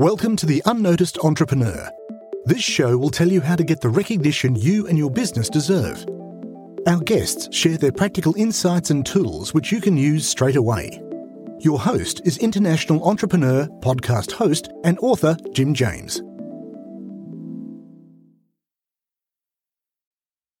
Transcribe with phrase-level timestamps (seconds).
[0.00, 1.90] Welcome to The Unnoticed Entrepreneur.
[2.46, 6.06] This show will tell you how to get the recognition you and your business deserve.
[6.86, 11.02] Our guests share their practical insights and tools which you can use straight away.
[11.58, 16.22] Your host is international entrepreneur, podcast host, and author Jim James.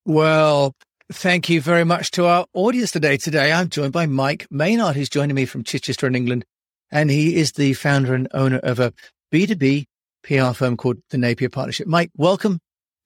[0.04, 0.74] Well,
[1.10, 3.16] thank you very much to our audience today.
[3.16, 6.44] Today, I'm joined by Mike Maynard, who's joining me from Chichester in England.
[6.92, 8.92] And he is the founder and owner of a
[9.32, 9.86] B2B
[10.22, 11.86] PR firm called the Napier Partnership.
[11.86, 12.58] Mike, welcome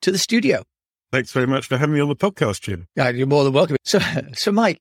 [0.02, 0.62] to the studio.
[1.12, 2.88] Thanks very much for having me on the podcast, Jim.
[2.96, 3.76] Yeah, you're more than welcome.
[3.84, 4.00] So,
[4.34, 4.80] so Mike,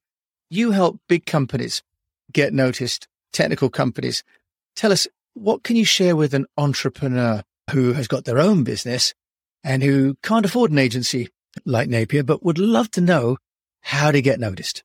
[0.49, 1.83] you help big companies
[2.31, 4.23] get noticed, technical companies.
[4.75, 9.13] Tell us, what can you share with an entrepreneur who has got their own business
[9.63, 11.30] and who can't afford an agency
[11.66, 13.38] like Napier, but would love to know
[13.81, 14.83] how to get noticed?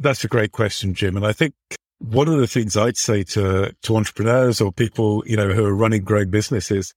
[0.00, 1.16] That's a great question, Jim.
[1.16, 1.54] And I think
[1.98, 5.74] one of the things I'd say to, to entrepreneurs or people, you know, who are
[5.74, 6.94] running growing businesses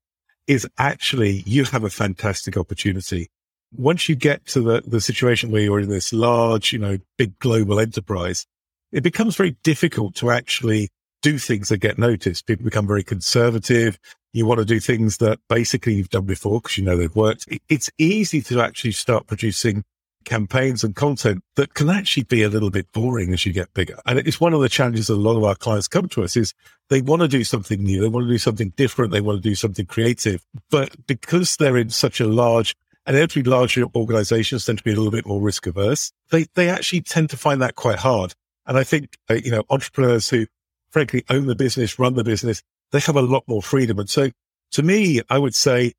[0.48, 3.30] is actually you have a fantastic opportunity.
[3.76, 7.38] Once you get to the, the situation where you're in this large, you know, big
[7.40, 8.46] global enterprise,
[8.92, 10.90] it becomes very difficult to actually
[11.22, 12.46] do things that get noticed.
[12.46, 13.98] People become very conservative.
[14.34, 17.48] You want to do things that basically you've done before because you know they've worked.
[17.70, 19.84] It's easy to actually start producing
[20.26, 23.98] campaigns and content that can actually be a little bit boring as you get bigger.
[24.06, 26.36] And it's one of the challenges that a lot of our clients come to us
[26.36, 26.54] is
[26.90, 28.02] they want to do something new.
[28.02, 29.12] They want to do something different.
[29.12, 30.44] They want to do something creative.
[30.70, 34.96] But because they're in such a large and every larger organizations tend to be a
[34.96, 38.34] little bit more risk averse, they, they actually tend to find that quite hard.
[38.66, 40.46] And I think, uh, you know, entrepreneurs who
[40.92, 42.62] frankly own the business, run the business,
[42.92, 44.00] they have a lot more freedom.
[44.00, 44.30] And so
[44.72, 45.94] to me, I would say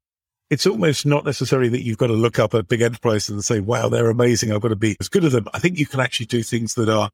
[0.52, 3.58] it's almost not necessary that you've got to look up at big enterprises and say,
[3.58, 4.52] wow, they're amazing.
[4.52, 5.48] I've got to be as good as them.
[5.54, 7.08] I think you can actually do things that are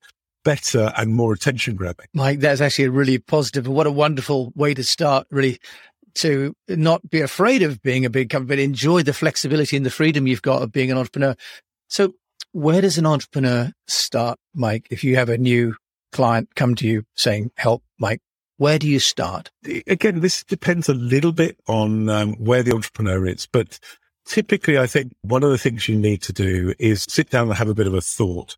[0.45, 2.07] better and more attention grabbing.
[2.13, 3.69] Mike, that's actually a really positive.
[3.69, 5.61] What a wonderful way to start, really,
[6.17, 9.91] to not be afraid of being a big company, but enjoy the flexibility and the
[9.91, 11.37] freedom you've got of being an entrepreneur.
[11.87, 12.15] So,
[12.51, 14.89] where does an entrepreneur start, Mike?
[14.91, 15.77] If you have a new
[16.11, 18.21] client come to you saying, help, Mike,
[18.59, 19.51] where do you start?
[19.87, 23.79] Again, this depends a little bit on um, where the entrepreneur is, but
[24.27, 27.57] typically, I think one of the things you need to do is sit down and
[27.57, 28.57] have a bit of a thought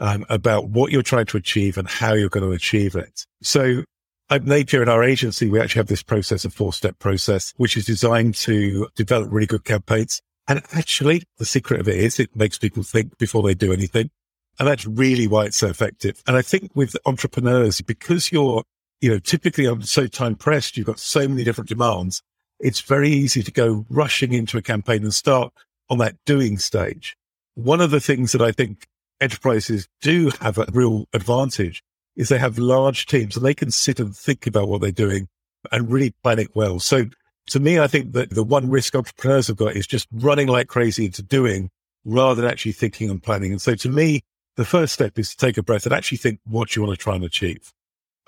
[0.00, 3.26] um, about what you're trying to achieve and how you're going to achieve it.
[3.42, 3.84] So
[4.30, 7.76] at Napier in our agency, we actually have this process, a four step process, which
[7.76, 10.20] is designed to develop really good campaigns.
[10.48, 14.10] And actually, the secret of it is it makes people think before they do anything.
[14.58, 16.22] And that's really why it's so effective.
[16.26, 18.64] And I think with entrepreneurs, because you're
[19.02, 20.76] you know, typically I'm so time pressed.
[20.76, 22.22] You've got so many different demands.
[22.60, 25.52] It's very easy to go rushing into a campaign and start
[25.90, 27.16] on that doing stage.
[27.54, 28.86] One of the things that I think
[29.20, 31.82] enterprises do have a real advantage
[32.14, 35.28] is they have large teams and they can sit and think about what they're doing
[35.72, 36.78] and really plan it well.
[36.78, 37.06] So
[37.48, 40.68] to me, I think that the one risk entrepreneurs have got is just running like
[40.68, 41.70] crazy into doing
[42.04, 43.50] rather than actually thinking and planning.
[43.50, 44.22] And so to me,
[44.56, 47.02] the first step is to take a breath and actually think what you want to
[47.02, 47.72] try and achieve.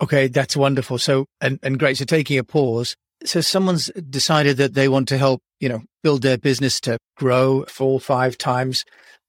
[0.03, 0.99] Okay, that's wonderful.
[0.99, 1.99] So, and, and great.
[1.99, 2.97] So taking a pause.
[3.25, 7.65] So someone's decided that they want to help, you know, build their business to grow
[7.69, 8.84] four, five times,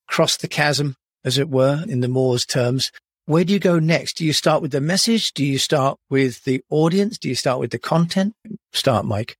[0.07, 2.91] cross the chasm, as it were, in the Moore's terms.
[3.25, 4.17] Where do you go next?
[4.17, 5.33] Do you start with the message?
[5.33, 7.17] Do you start with the audience?
[7.17, 8.33] Do you start with the content?
[8.73, 9.37] Start, Mike.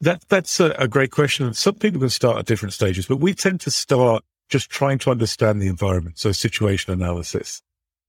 [0.00, 1.52] That, that's a, a great question.
[1.54, 5.10] Some people can start at different stages, but we tend to start just trying to
[5.10, 6.18] understand the environment.
[6.18, 7.62] So situation analysis.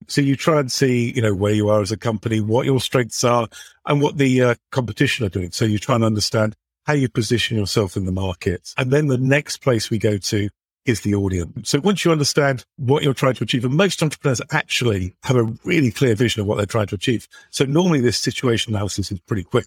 [0.08, 2.80] So you try and see, you know, where you are as a company, what your
[2.80, 3.48] strengths are
[3.86, 5.52] and what the uh, competition are doing.
[5.52, 6.56] So you try and understand
[6.86, 8.74] how you position yourself in the market.
[8.78, 10.50] And then the next place we go to
[10.86, 11.70] is the audience.
[11.70, 15.44] So once you understand what you're trying to achieve, and most entrepreneurs actually have a
[15.64, 17.28] really clear vision of what they're trying to achieve.
[17.50, 19.66] So normally this situation analysis is pretty quick,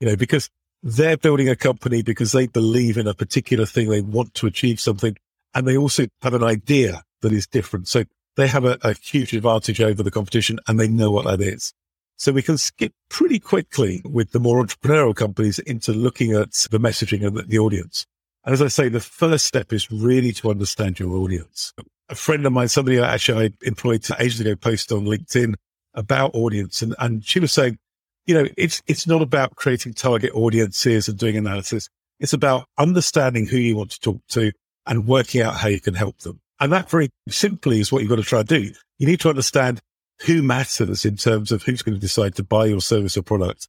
[0.00, 0.50] you know, because
[0.82, 3.88] they're building a company because they believe in a particular thing.
[3.88, 5.16] They want to achieve something
[5.54, 7.86] and they also have an idea that is different.
[7.86, 8.04] So
[8.36, 11.72] they have a, a huge advantage over the competition and they know what that is.
[12.16, 16.78] So we can skip pretty quickly with the more entrepreneurial companies into looking at the
[16.78, 18.06] messaging and the audience.
[18.44, 21.72] And as I say, the first step is really to understand your audience.
[22.08, 25.54] A friend of mine, somebody actually I employed ages ago, posted on LinkedIn
[25.94, 26.82] about audience.
[26.82, 27.78] And, and she was saying,
[28.26, 31.88] you know, it's, it's not about creating target audiences and doing analysis.
[32.20, 34.52] It's about understanding who you want to talk to
[34.86, 36.40] and working out how you can help them.
[36.62, 38.70] And that very simply is what you've got to try and do.
[38.98, 39.80] You need to understand
[40.24, 43.66] who matters in terms of who's going to decide to buy your service or product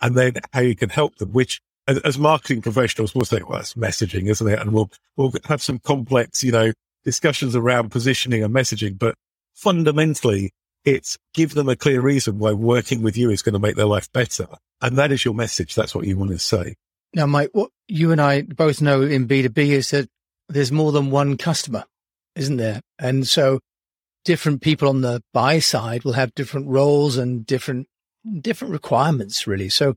[0.00, 3.74] and then how you can help them, which as, marketing professionals, we'll say, well, that's
[3.74, 4.60] messaging, isn't it?
[4.60, 6.72] And we'll, we'll have some complex, you know,
[7.04, 9.16] discussions around positioning and messaging, but
[9.54, 10.52] fundamentally
[10.86, 13.86] It's give them a clear reason why working with you is going to make their
[13.86, 14.46] life better.
[14.80, 15.74] And that is your message.
[15.74, 16.76] That's what you want to say.
[17.12, 20.08] Now, Mike, what you and I both know in B2B is that
[20.48, 21.84] there's more than one customer,
[22.36, 22.80] isn't there?
[22.98, 23.60] And so
[24.24, 27.86] different people on the buy side will have different roles and different,
[28.40, 29.68] different requirements, really.
[29.68, 29.94] So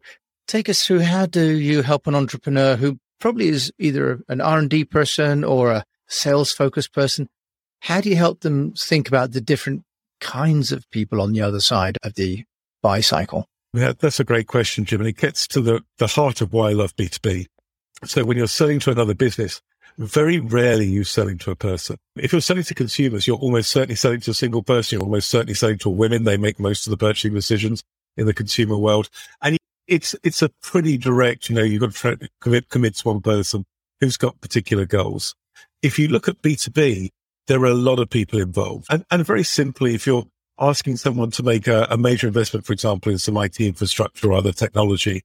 [0.47, 4.85] take us through how do you help an entrepreneur who probably is either an R&D
[4.85, 7.27] person or a sales focused person?
[7.81, 9.83] How do you help them think about the different
[10.19, 12.43] kinds of people on the other side of the
[12.81, 13.45] buy cycle?
[13.73, 15.01] Yeah, that's a great question, Jim.
[15.01, 17.45] And it gets to the, the heart of why I love B2B.
[18.05, 19.61] So when you're selling to another business,
[19.99, 21.97] very rarely you selling to a person.
[22.15, 24.95] If you're selling to consumers, you're almost certainly selling to a single person.
[24.95, 26.23] You're almost certainly selling to women.
[26.23, 27.83] They make most of the purchasing decisions
[28.15, 29.09] in the consumer world.
[29.41, 29.57] And
[29.87, 33.65] it's, it's a pretty direct, you know, you've got to commit, commit to one person
[33.99, 35.35] who's got particular goals.
[35.81, 37.09] If you look at B2B,
[37.47, 38.85] there are a lot of people involved.
[38.89, 40.25] And, and very simply, if you're
[40.59, 44.37] asking someone to make a, a, major investment, for example, in some IT infrastructure or
[44.37, 45.23] other technology,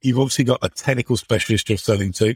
[0.00, 2.34] you've obviously got a technical specialist you're selling to.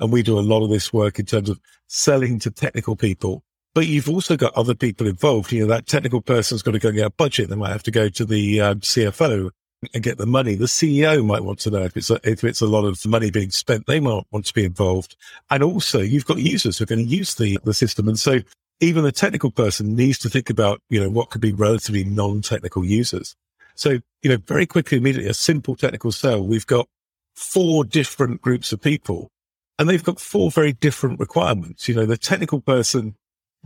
[0.00, 3.42] And we do a lot of this work in terms of selling to technical people.
[3.74, 5.52] But you've also got other people involved.
[5.52, 7.50] You know, that technical person's got to go and get a budget.
[7.50, 9.50] They might have to go to the um, CFO
[9.94, 10.54] and get the money.
[10.56, 13.30] The CEO might want to know if it's a, if it's a lot of money
[13.30, 13.86] being spent.
[13.86, 15.16] They might want to be involved.
[15.50, 18.08] And also you've got users who are going to use the, the system.
[18.08, 18.40] And so
[18.80, 22.84] even the technical person needs to think about, you know, what could be relatively non-technical
[22.84, 23.36] users.
[23.74, 26.88] So, you know, very quickly, immediately, a simple technical sale, we've got
[27.34, 29.30] four different groups of people
[29.80, 31.88] and they've got four very different requirements.
[31.88, 33.16] You know, the technical person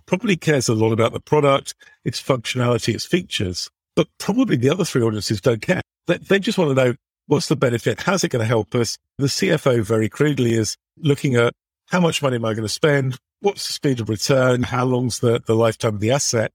[0.07, 1.75] probably cares a lot about the product,
[2.05, 5.83] its functionality, its features, but probably the other three audiences don't care.
[6.07, 6.95] They, they just want to know
[7.27, 8.01] what's the benefit?
[8.01, 8.97] How's it going to help us?
[9.19, 11.53] The CFO very crudely is looking at
[11.89, 13.19] how much money am I going to spend?
[13.45, 14.63] what's the speed of return?
[14.63, 16.51] How long's the, the lifetime of the asset?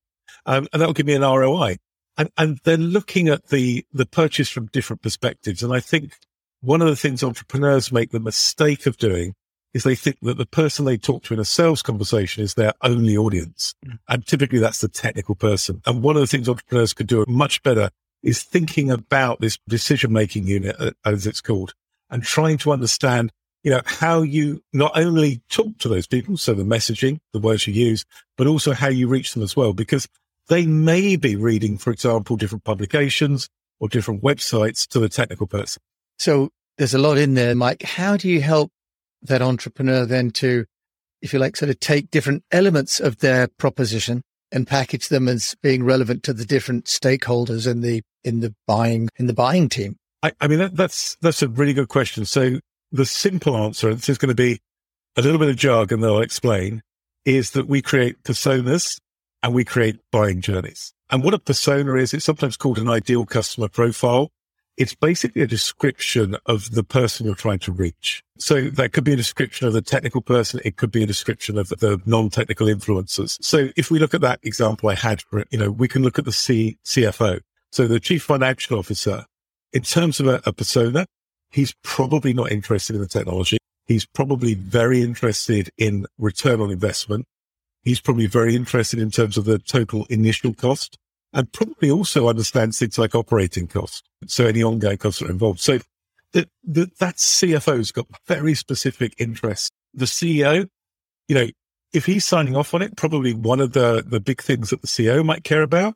[0.46, 1.78] Um, and that'll give me an ROI.
[2.18, 5.64] And, and they're looking at the, the purchase from different perspectives.
[5.64, 6.14] And I think
[6.62, 9.36] one of the things entrepreneurs make the mistake of doing
[9.74, 12.74] is they think that the person they talk to in a sales conversation is their
[12.82, 13.76] only audience.
[13.86, 14.00] Mm.
[14.08, 15.82] And typically that's the technical person.
[15.86, 17.90] And one of the things entrepreneurs could do much better
[18.24, 21.74] is thinking about this decision making unit, uh, as it's called,
[22.10, 23.32] and trying to understand
[23.64, 27.68] you know, how you not only talk to those people, so the messaging, the words
[27.68, 28.06] you use,
[28.38, 30.08] but also how you reach them as well, because
[30.48, 33.50] they may be reading, for example, different publications
[33.80, 35.82] or different websites to the technical person.
[36.18, 37.84] So there's a lot in there, Mike.
[37.84, 38.72] How do you help
[39.22, 40.66] that entrepreneur then to,
[41.22, 44.22] if you like, sort of take different elements of their proposition
[44.52, 49.10] and package them as being relevant to the different stakeholders in the, in the buying,
[49.18, 49.96] in the buying team?
[50.24, 52.26] I, I mean, that, that's, that's a really good question.
[52.26, 52.60] So
[52.92, 54.60] the simple answer, this is going to be
[55.16, 56.82] a little bit of jargon that I'll explain,
[57.26, 59.00] is that we create personas
[59.44, 60.94] and we create buying journeys.
[61.10, 64.32] And what a persona is, it's sometimes called an ideal customer profile.
[64.80, 68.24] It's basically a description of the person you're trying to reach.
[68.38, 70.62] So that could be a description of the technical person.
[70.64, 73.38] It could be a description of the non-technical influencers.
[73.42, 76.02] So if we look at that example I had for it, you know, we can
[76.02, 77.42] look at the C, CFO.
[77.74, 79.26] So the chief financial officer,
[79.74, 81.06] in terms of a, a persona,
[81.52, 83.58] he's probably not interested in the technology.
[83.86, 87.26] He's probably very interested in return on investment.
[87.84, 90.98] He's probably very interested in terms of the total initial cost
[91.34, 94.02] and probably also understands things like operating costs.
[94.28, 95.60] So any ongoing costs are involved.
[95.60, 95.80] So
[96.34, 99.70] the, the, that CFO's got very specific interests.
[99.94, 100.68] The CEO,
[101.28, 101.48] you know,
[101.94, 104.88] if he's signing off on it, probably one of the, the big things that the
[104.88, 105.96] CEO might care about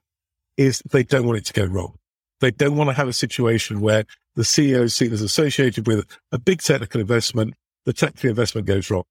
[0.57, 1.95] is they don't want it to go wrong.
[2.39, 6.05] They don't want to have a situation where the CEO is seen as associated with
[6.31, 7.53] a big technical investment.
[7.85, 9.03] The technical investment goes wrong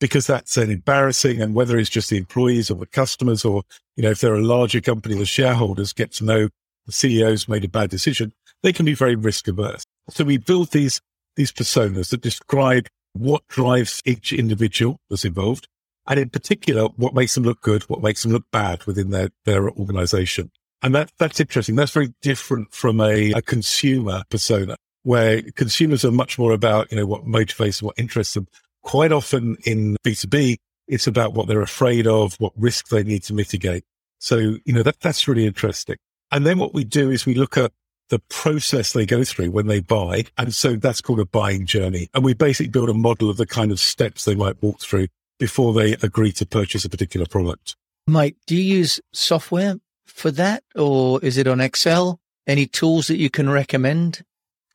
[0.00, 1.40] because that's an embarrassing.
[1.40, 3.62] And whether it's just the employees or the customers, or,
[3.96, 6.48] you know, if they're a larger company, the shareholders get to know
[6.86, 9.84] the CEO's made a bad decision, they can be very risk averse.
[10.08, 11.00] So we build these,
[11.36, 15.68] these personas that describe what drives each individual that's involved.
[16.06, 19.28] And in particular, what makes them look good, what makes them look bad within their,
[19.44, 20.50] their organization.
[20.82, 21.76] And that, that's interesting.
[21.76, 26.98] That's very different from a, a consumer persona where consumers are much more about, you
[26.98, 28.46] know, what motivates them, what interests them.
[28.82, 30.56] Quite often in B2B,
[30.88, 33.84] it's about what they're afraid of, what risk they need to mitigate.
[34.18, 35.96] So, you know, that, that's really interesting.
[36.30, 37.72] And then what we do is we look at
[38.10, 40.24] the process they go through when they buy.
[40.36, 42.08] And so that's called a buying journey.
[42.12, 45.08] And we basically build a model of the kind of steps they might walk through
[45.38, 47.76] before they agree to purchase a particular product.
[48.06, 52.20] Mike, do you use software for that, or is it on Excel?
[52.46, 54.22] Any tools that you can recommend?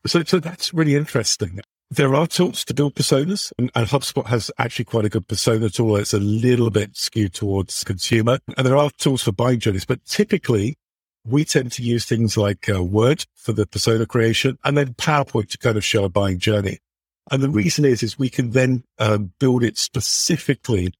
[0.07, 1.59] So, so that's really interesting.
[1.91, 5.69] There are tools to build personas, and, and HubSpot has actually quite a good persona
[5.69, 5.97] tool.
[5.97, 9.85] It's a little bit skewed towards consumer, and there are tools for buying journeys.
[9.85, 10.77] But typically,
[11.25, 15.49] we tend to use things like uh, Word for the persona creation and then PowerPoint
[15.49, 16.79] to kind of show a buying journey.
[17.31, 20.93] And the reason is, is we can then um, build it specifically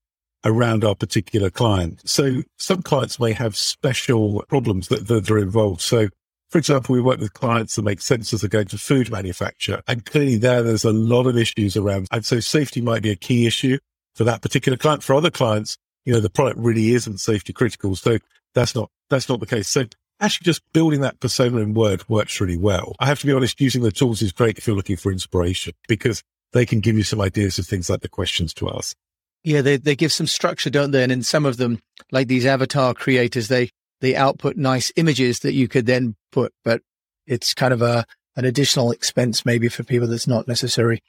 [0.43, 2.07] around our particular client.
[2.07, 5.81] So some clients may have special problems that, that are involved.
[5.81, 6.09] So
[6.55, 9.81] for example, we work with clients that make sensors that go into food manufacture.
[9.89, 12.07] And clearly there, there's a lot of issues around.
[12.11, 13.77] And so safety might be a key issue
[14.13, 15.03] for that particular client.
[15.03, 17.97] For other clients, you know, the product really isn't safety critical.
[17.97, 18.19] So
[18.53, 19.67] that's not, that's not the case.
[19.67, 19.83] So
[20.21, 22.95] actually just building that persona in Word works really well.
[22.99, 25.73] I have to be honest, using the tools is great if you're looking for inspiration
[25.89, 28.95] because they can give you some ideas of things like the questions to ask.
[29.43, 31.03] Yeah, they, they give some structure, don't they?
[31.03, 31.81] And in some of them,
[32.13, 33.71] like these avatar creators, they,
[34.01, 36.81] they output nice images that you could then put, but
[37.27, 41.01] it's kind of a, an additional expense maybe for people that's not necessary.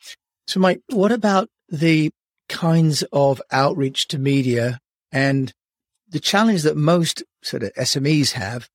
[0.46, 2.10] So Mike, what about the
[2.48, 4.78] kinds of outreach to media
[5.12, 5.52] and
[6.08, 8.68] the challenge that most sort of SMEs have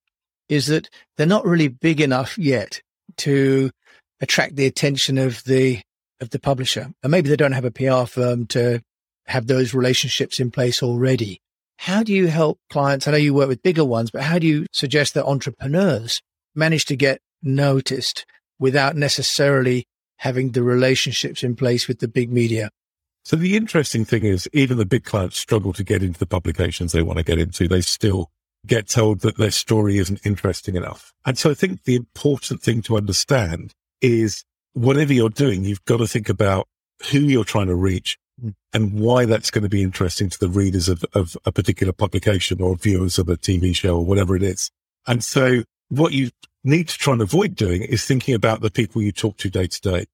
[0.48, 2.82] is that they're not really big enough yet
[3.16, 3.70] to
[4.20, 5.80] attract the attention of the
[6.20, 6.92] of the publisher.
[7.02, 8.80] And maybe they don't have a PR firm to
[9.26, 11.41] have those relationships in place already.
[11.82, 13.08] How do you help clients?
[13.08, 16.22] I know you work with bigger ones, but how do you suggest that entrepreneurs
[16.54, 18.24] manage to get noticed
[18.60, 22.70] without necessarily having the relationships in place with the big media?
[23.24, 26.92] So the interesting thing is even the big clients struggle to get into the publications
[26.92, 27.66] they want to get into.
[27.66, 28.30] They still
[28.64, 31.12] get told that their story isn't interesting enough.
[31.26, 35.96] And so I think the important thing to understand is whatever you're doing, you've got
[35.96, 36.68] to think about
[37.10, 38.18] who you're trying to reach.
[38.72, 42.60] And why that's going to be interesting to the readers of, of a particular publication
[42.60, 44.70] or viewers of a TV show or whatever it is.
[45.06, 46.30] And so what you
[46.64, 49.66] need to try and avoid doing is thinking about the people you talk to day
[49.66, 50.06] to day.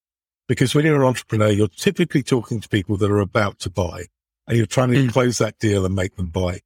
[0.48, 4.06] Because when you're an entrepreneur, you're typically talking to people that are about to buy
[4.46, 5.12] and you're trying to mm.
[5.12, 6.60] close that deal and make them buy.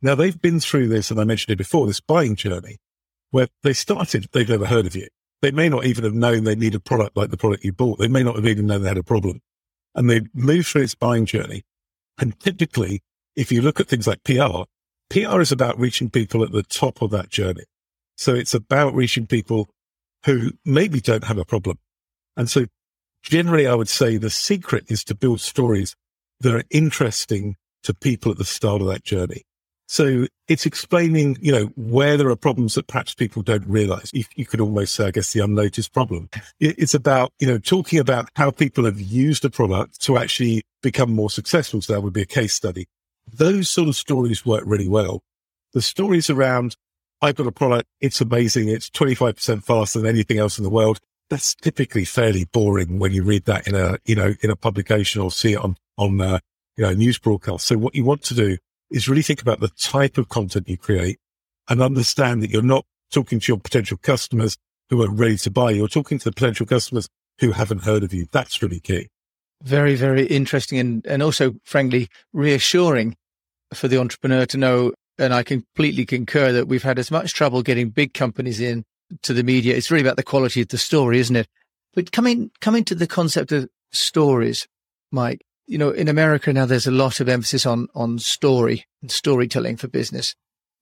[0.00, 2.78] Now they've been through this, and I mentioned it before, this buying journey
[3.30, 5.08] where they started, they've never heard of you.
[5.42, 7.98] They may not even have known they need a product like the product you bought.
[7.98, 9.40] They may not have even known they had a problem.
[9.94, 11.62] And they move through its buying journey.
[12.18, 13.02] And typically,
[13.36, 14.64] if you look at things like PR,
[15.10, 17.64] PR is about reaching people at the top of that journey.
[18.16, 19.68] So it's about reaching people
[20.24, 21.78] who maybe don't have a problem.
[22.36, 22.66] And so
[23.22, 25.94] generally, I would say the secret is to build stories
[26.40, 29.42] that are interesting to people at the start of that journey.
[29.86, 34.10] So it's explaining, you know, where there are problems that perhaps people don't realize.
[34.14, 36.30] You, you, could almost say, I guess, the unnoticed problem.
[36.58, 41.12] It's about, you know, talking about how people have used a product to actually become
[41.12, 41.82] more successful.
[41.82, 42.86] So that would be a case study.
[43.30, 45.22] Those sort of stories work really well.
[45.72, 46.76] The stories around,
[47.20, 47.88] I've got a product.
[48.00, 48.68] It's amazing.
[48.68, 50.98] It's 25% faster than anything else in the world.
[51.30, 55.20] That's typically fairly boring when you read that in a, you know, in a publication
[55.20, 56.38] or see it on, on, uh,
[56.76, 57.66] you know, news broadcast.
[57.66, 58.58] So what you want to do
[58.90, 61.18] is really think about the type of content you create
[61.68, 64.56] and understand that you're not talking to your potential customers
[64.90, 65.70] who are ready to buy.
[65.70, 68.26] You're talking to the potential customers who haven't heard of you.
[68.30, 69.08] That's really key.
[69.62, 73.16] Very, very interesting and, and also, frankly, reassuring
[73.72, 74.92] for the entrepreneur to know.
[75.18, 78.84] And I completely concur that we've had as much trouble getting big companies in
[79.22, 79.74] to the media.
[79.74, 81.46] It's really about the quality of the story, isn't it?
[81.94, 84.66] But coming, coming to the concept of stories,
[85.12, 89.10] Mike, you know, in America now, there's a lot of emphasis on, on story and
[89.10, 90.34] storytelling for business.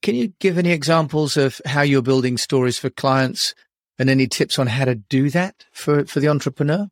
[0.02, 3.54] Can you give any examples of how you're building stories for clients
[3.98, 6.88] and any tips on how to do that for, for the entrepreneur?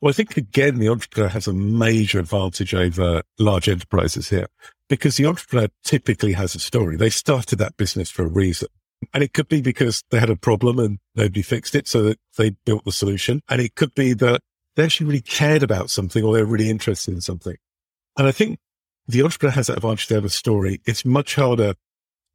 [0.00, 4.46] Well, I think again, the entrepreneur has a major advantage over large enterprises here
[4.88, 6.96] because the entrepreneur typically has a story.
[6.96, 8.68] They started that business for a reason.
[9.14, 11.86] And it could be because they had a problem and nobody fixed it.
[11.86, 13.42] So that they built the solution.
[13.48, 14.40] And it could be that
[14.78, 17.56] they actually really cared about something or they're really interested in something.
[18.16, 18.60] And I think
[19.08, 20.80] the entrepreneur has that advantage to have a story.
[20.86, 21.74] It's much harder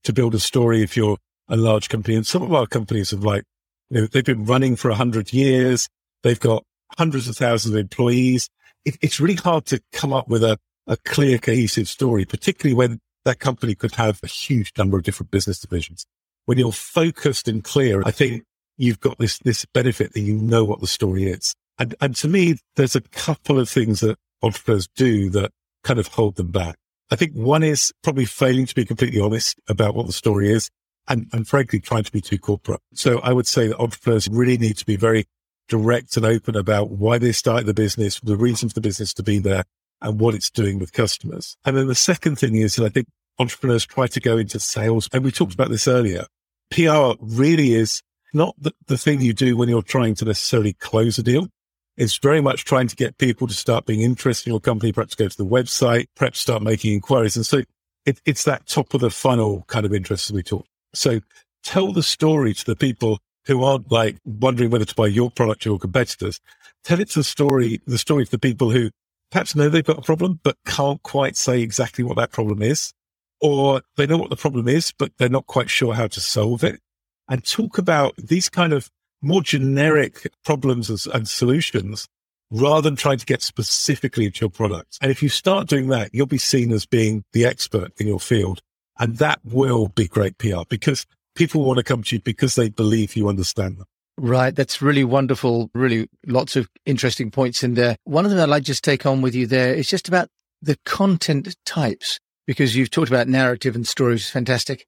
[0.03, 1.15] to build a story if you're
[1.47, 2.17] a large company.
[2.17, 3.45] And some of our companies have like,
[3.89, 5.87] you know, they've been running for a hundred years.
[6.23, 6.65] They've got
[6.97, 8.49] hundreds of thousands of employees.
[8.83, 12.99] It, it's really hard to come up with a, a clear, cohesive story, particularly when
[13.23, 16.05] that company could have a huge number of different business divisions.
[16.43, 18.43] When you're focused and clear, I think
[18.75, 21.55] you've got this, this benefit that you know what the story is.
[21.79, 25.51] And, and to me, there's a couple of things that entrepreneurs do that
[25.83, 26.75] kind of hold them back.
[27.11, 30.69] I think one is probably failing to be completely honest about what the story is
[31.07, 32.79] and, and frankly, trying to be too corporate.
[32.93, 35.25] So I would say that entrepreneurs really need to be very
[35.67, 39.23] direct and open about why they started the business, the reason for the business to
[39.23, 39.63] be there
[40.01, 41.57] and what it's doing with customers.
[41.65, 43.07] And then the second thing is that I think
[43.39, 45.09] entrepreneurs try to go into sales.
[45.13, 46.25] And we talked about this earlier.
[46.71, 48.01] PR really is
[48.33, 51.47] not the, the thing you do when you're trying to necessarily close a deal.
[51.97, 55.15] It's very much trying to get people to start being interested in your company, perhaps
[55.15, 57.35] go to the website, perhaps start making inquiries.
[57.35, 57.61] And so
[58.05, 60.65] it, it's that top of the funnel kind of interest we talk.
[60.93, 61.19] So
[61.63, 65.65] tell the story to the people who aren't like wondering whether to buy your product
[65.65, 66.39] or your competitors.
[66.83, 68.89] Tell it to the story, the story to the people who
[69.31, 72.93] perhaps know they've got a problem, but can't quite say exactly what that problem is.
[73.41, 76.63] Or they know what the problem is, but they're not quite sure how to solve
[76.63, 76.79] it.
[77.27, 78.89] And talk about these kind of
[79.23, 82.07] more generic problems and solutions
[82.51, 84.97] rather than trying to get specifically into your product.
[85.01, 88.19] And if you start doing that, you'll be seen as being the expert in your
[88.19, 88.61] field.
[88.99, 92.69] And that will be great PR because people want to come to you because they
[92.69, 93.85] believe you understand them.
[94.17, 94.55] Right.
[94.55, 95.71] That's really wonderful.
[95.73, 97.97] Really lots of interesting points in there.
[98.03, 100.29] One of them I'd like to just take on with you there is just about
[100.61, 104.29] the content types, because you've talked about narrative and stories.
[104.29, 104.85] Fantastic.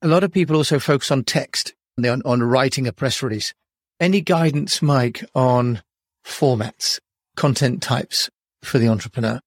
[0.00, 3.52] A lot of people also focus on text on, on writing a press release.
[4.00, 5.82] Any guidance, Mike, on
[6.24, 7.00] formats,
[7.36, 8.30] content types
[8.62, 9.40] for the entrepreneur?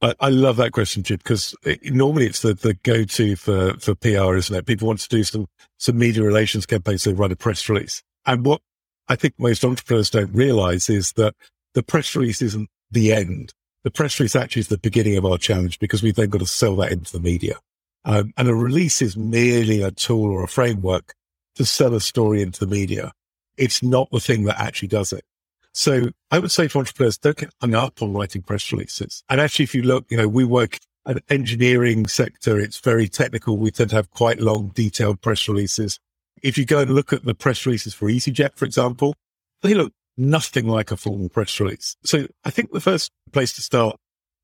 [0.00, 3.94] I, I love that question, Chip, because it, normally it's the, the go-to for, for
[3.94, 4.66] PR, isn't it?
[4.66, 5.46] People want to do some,
[5.78, 8.02] some media relations campaigns, they write a press release.
[8.26, 8.60] And what
[9.08, 11.34] I think most entrepreneurs don't realize is that
[11.74, 13.52] the press release isn't the end.
[13.84, 16.46] The press release actually is the beginning of our challenge because we've then got to
[16.46, 17.56] sell that into the media.
[18.04, 21.14] Um, and a release is merely a tool or a framework
[21.54, 23.12] to sell a story into the media.
[23.62, 25.24] It's not the thing that actually does it.
[25.72, 29.22] So I would say to entrepreneurs, don't get hung up on writing press releases.
[29.28, 32.58] And actually, if you look, you know, we work an engineering sector.
[32.60, 33.56] It's very technical.
[33.56, 35.98] We tend to have quite long, detailed press releases.
[36.42, 39.14] If you go and look at the press releases for EasyJet, for example,
[39.62, 41.96] they look nothing like a formal press release.
[42.04, 43.96] So I think the first place to start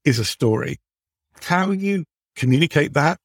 [0.04, 0.78] is a story.
[1.42, 2.04] How you
[2.36, 3.18] communicate that,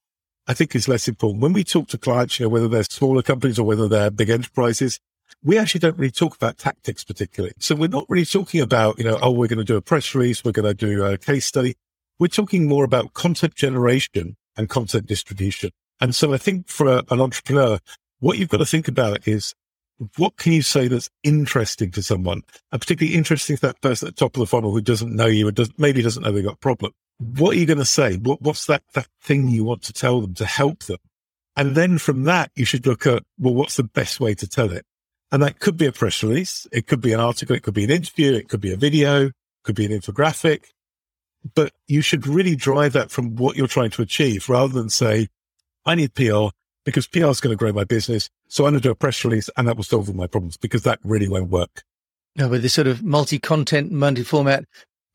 [0.48, 1.42] I think is less important.
[1.42, 4.30] When we talk to clients, you know, whether they're smaller companies or whether they're big
[4.30, 5.00] enterprises,
[5.44, 7.54] we actually don't really talk about tactics particularly.
[7.60, 10.16] So we're not really talking about, you know, oh, we're going to do a press
[10.16, 10.44] release.
[10.44, 11.76] We're going to do a case study.
[12.20, 15.72] We're talking more about content generation and content distribution.
[16.00, 17.80] And so I think for a, an entrepreneur,
[18.20, 19.54] what you've got to think about is
[20.18, 24.16] what can you say that's interesting to someone and particularly interesting to that person at
[24.16, 26.44] the top of the funnel who doesn't know you and does, maybe doesn't know they've
[26.44, 26.92] got a problem.
[27.20, 28.18] What are you going to say?
[28.18, 30.98] What, what's that, that thing you want to tell them to help them?
[31.56, 34.72] And then from that, you should look at, well, what's the best way to tell
[34.72, 34.86] it?
[35.34, 36.68] And that could be a press release.
[36.72, 37.56] It could be an article.
[37.56, 38.34] It could be an interview.
[38.34, 39.32] It could be a video,
[39.64, 40.66] could be an infographic,
[41.56, 45.30] but you should really drive that from what you're trying to achieve rather than say,
[45.88, 46.50] I need PR
[46.86, 48.30] because PR is going to grow my business.
[48.48, 50.56] So I'm going to do a press release and that will solve all my problems
[50.56, 51.82] because that really won't work.
[52.36, 54.66] No, with this sort of multi-content, multi-format,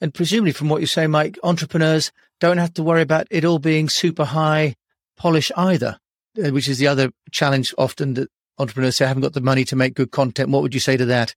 [0.00, 3.60] and presumably from what you say, Mike, entrepreneurs don't have to worry about it all
[3.60, 4.74] being super high
[5.16, 5.98] polish either,
[6.44, 9.64] uh, which is the other challenge often that entrepreneurs say, I haven't got the money
[9.66, 10.50] to make good content.
[10.50, 11.34] What would you say to that?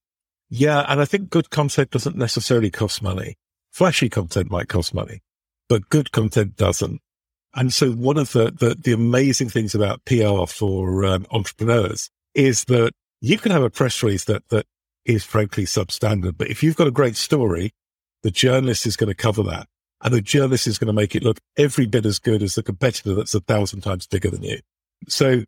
[0.49, 0.86] Yeah.
[0.88, 3.36] And I think good content doesn't necessarily cost money.
[3.71, 5.21] Flashy content might cost money,
[5.69, 7.01] but good content doesn't.
[7.53, 12.65] And so one of the, the, the amazing things about PR for um, entrepreneurs is
[12.65, 14.65] that you can have a press release that, that
[15.05, 16.38] is frankly substandard.
[16.38, 17.71] But if you've got a great story,
[18.23, 19.67] the journalist is going to cover that
[20.03, 22.63] and the journalist is going to make it look every bit as good as the
[22.63, 24.60] competitor that's a thousand times bigger than you.
[25.07, 25.43] So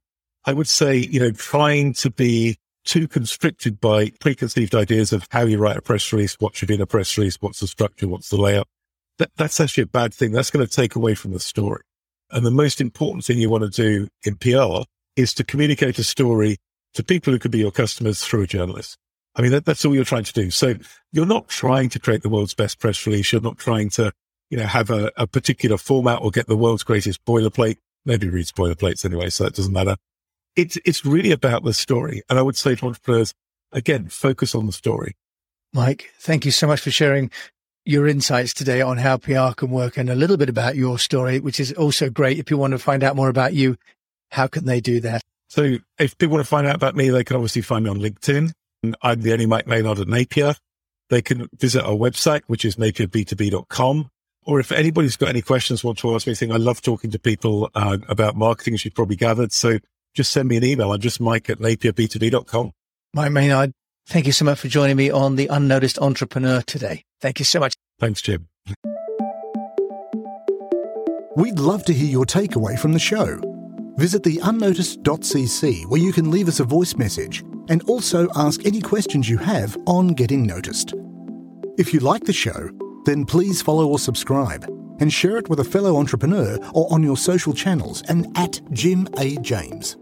[0.46, 5.44] I would say, you know, trying to be too constricted by preconceived ideas of how
[5.44, 8.08] you write a press release, what should be in a press release, what's the structure,
[8.08, 8.68] what's the layout.
[9.20, 10.32] That, that's actually a bad thing.
[10.32, 11.82] That's going to take away from the story.
[12.32, 14.84] And the most important thing you want to do in PR
[15.16, 16.58] is to communicate a story
[16.96, 18.98] to people who could be your customers through a journalist.
[19.36, 20.52] I mean, that, that's all you're trying to do.
[20.52, 20.76] So
[21.12, 23.32] you're not trying to create the world's best press release.
[23.32, 24.12] You're not trying to,
[24.50, 27.78] you know, have a, a particular format or get the world's greatest boilerplate.
[28.06, 29.96] Maybe read boilerplates anyway, so that doesn't matter
[30.56, 32.22] it's, it's really about the story.
[32.30, 33.34] And I would say to entrepreneurs,
[33.72, 35.16] again, focus on the story.
[35.74, 37.32] Mike, thank you so much for sharing
[37.86, 41.40] your insights today on how PR can work and a little bit about your story,
[41.40, 42.38] which is also great.
[42.38, 43.76] If you want to find out more about you,
[44.32, 45.22] how can they do that?
[45.50, 48.00] So if people want to find out about me, they can obviously find me on
[48.00, 48.52] LinkedIn.
[49.02, 50.56] I'm the only Mike Maynard at Napier.
[51.10, 54.10] They can visit our website, which is napierb2b.com.
[54.46, 57.20] Or if anybody's got any questions, want to ask me anything, I love talking to
[57.20, 59.52] people uh, about marketing, as you've probably gathered.
[59.52, 59.80] So
[60.14, 60.92] just send me an email.
[60.92, 62.72] I'm just Mike at napierb2b.com.
[63.14, 63.74] Mike Maynard,
[64.08, 67.04] thank you so much for joining me on The Unnoticed Entrepreneur today.
[67.22, 67.76] Thank you so much.
[68.00, 68.48] Thanks, Jim.
[71.36, 73.40] We'd love to hear your takeaway from the show.
[73.98, 78.82] Visit the unnoticed.cc where you can leave us a voice message and also ask any
[78.82, 80.94] questions you have on getting noticed.
[81.78, 82.70] If you like the show,
[83.06, 84.66] then please follow or subscribe
[85.00, 89.08] and share it with a fellow entrepreneur or on your social channels and at Jim
[89.18, 89.36] A.
[89.38, 89.98] James.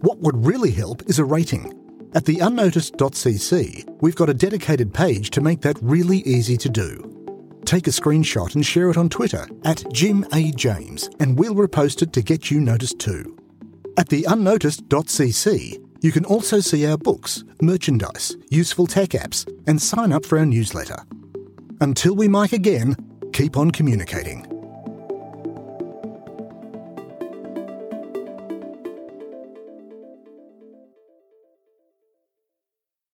[0.00, 1.74] What would really help is a rating.
[2.14, 7.06] At the unnoticed.cc, we've got a dedicated page to make that really easy to do.
[7.66, 10.52] Take a screenshot and share it on Twitter at Jim A.
[10.52, 13.36] James, and we'll repost it to get you noticed too.
[13.98, 20.12] At the unnoticed.cc, You can also see our books, merchandise, useful tech apps, and sign
[20.12, 20.96] up for our newsletter.
[21.82, 22.96] Until we mic again,
[23.34, 24.59] keep on communicating.